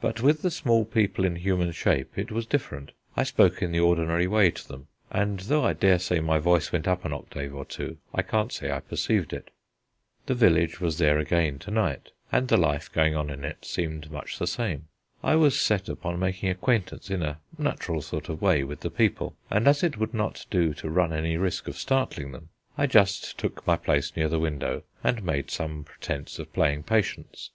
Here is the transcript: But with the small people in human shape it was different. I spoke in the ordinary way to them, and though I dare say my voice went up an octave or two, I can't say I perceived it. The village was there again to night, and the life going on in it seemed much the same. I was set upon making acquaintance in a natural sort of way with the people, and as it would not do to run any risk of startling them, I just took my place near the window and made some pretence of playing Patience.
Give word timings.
But 0.00 0.22
with 0.22 0.40
the 0.40 0.50
small 0.50 0.86
people 0.86 1.26
in 1.26 1.36
human 1.36 1.70
shape 1.72 2.16
it 2.16 2.32
was 2.32 2.46
different. 2.46 2.92
I 3.18 3.22
spoke 3.22 3.60
in 3.60 3.70
the 3.70 3.80
ordinary 3.80 4.26
way 4.26 4.50
to 4.50 4.66
them, 4.66 4.86
and 5.10 5.40
though 5.40 5.62
I 5.62 5.74
dare 5.74 5.98
say 5.98 6.20
my 6.20 6.38
voice 6.38 6.72
went 6.72 6.88
up 6.88 7.04
an 7.04 7.12
octave 7.12 7.54
or 7.54 7.66
two, 7.66 7.98
I 8.14 8.22
can't 8.22 8.50
say 8.50 8.70
I 8.72 8.80
perceived 8.80 9.34
it. 9.34 9.50
The 10.24 10.32
village 10.34 10.80
was 10.80 10.96
there 10.96 11.18
again 11.18 11.58
to 11.58 11.70
night, 11.70 12.12
and 12.32 12.48
the 12.48 12.56
life 12.56 12.90
going 12.90 13.14
on 13.14 13.28
in 13.28 13.44
it 13.44 13.66
seemed 13.66 14.10
much 14.10 14.38
the 14.38 14.46
same. 14.46 14.88
I 15.22 15.36
was 15.36 15.60
set 15.60 15.90
upon 15.90 16.18
making 16.18 16.48
acquaintance 16.48 17.10
in 17.10 17.22
a 17.22 17.40
natural 17.58 18.00
sort 18.00 18.30
of 18.30 18.40
way 18.40 18.64
with 18.64 18.80
the 18.80 18.88
people, 18.90 19.36
and 19.50 19.68
as 19.68 19.82
it 19.82 19.98
would 19.98 20.14
not 20.14 20.46
do 20.50 20.72
to 20.72 20.88
run 20.88 21.12
any 21.12 21.36
risk 21.36 21.68
of 21.68 21.76
startling 21.76 22.32
them, 22.32 22.48
I 22.78 22.86
just 22.86 23.36
took 23.36 23.66
my 23.66 23.76
place 23.76 24.16
near 24.16 24.30
the 24.30 24.40
window 24.40 24.84
and 25.02 25.22
made 25.22 25.50
some 25.50 25.84
pretence 25.84 26.38
of 26.38 26.54
playing 26.54 26.84
Patience. 26.84 27.50